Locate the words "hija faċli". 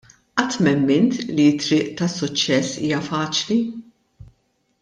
2.85-3.59